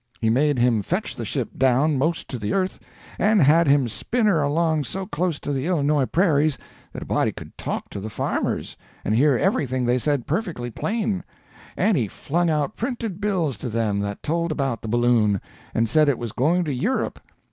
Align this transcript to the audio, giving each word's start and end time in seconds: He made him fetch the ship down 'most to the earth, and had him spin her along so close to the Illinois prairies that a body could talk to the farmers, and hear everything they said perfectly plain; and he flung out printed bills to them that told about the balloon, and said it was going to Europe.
He 0.19 0.31
made 0.31 0.57
him 0.57 0.81
fetch 0.81 1.15
the 1.15 1.25
ship 1.25 1.59
down 1.59 1.95
'most 1.95 2.27
to 2.29 2.39
the 2.39 2.53
earth, 2.53 2.79
and 3.19 3.39
had 3.39 3.67
him 3.67 3.87
spin 3.87 4.25
her 4.25 4.41
along 4.41 4.83
so 4.85 5.05
close 5.05 5.39
to 5.41 5.53
the 5.53 5.67
Illinois 5.67 6.07
prairies 6.07 6.57
that 6.91 7.03
a 7.03 7.05
body 7.05 7.31
could 7.31 7.55
talk 7.55 7.87
to 7.91 7.99
the 7.99 8.09
farmers, 8.09 8.75
and 9.05 9.13
hear 9.13 9.37
everything 9.37 9.85
they 9.85 9.99
said 9.99 10.25
perfectly 10.25 10.71
plain; 10.71 11.23
and 11.77 11.97
he 11.97 12.07
flung 12.07 12.49
out 12.49 12.75
printed 12.77 13.21
bills 13.21 13.59
to 13.59 13.69
them 13.69 13.99
that 13.99 14.23
told 14.23 14.51
about 14.51 14.81
the 14.81 14.87
balloon, 14.87 15.39
and 15.75 15.87
said 15.87 16.09
it 16.09 16.17
was 16.17 16.31
going 16.31 16.63
to 16.63 16.73
Europe. 16.73 17.19